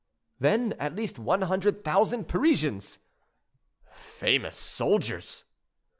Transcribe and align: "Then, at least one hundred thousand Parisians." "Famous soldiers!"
"Then, 0.39 0.73
at 0.79 0.95
least 0.95 1.19
one 1.19 1.43
hundred 1.43 1.83
thousand 1.83 2.27
Parisians." 2.27 2.97
"Famous 3.85 4.55
soldiers!" 4.55 5.43